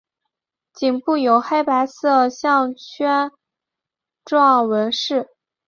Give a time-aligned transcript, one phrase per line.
[0.73, 3.31] 颈部有黑白色的项圈
[4.25, 5.27] 状纹饰。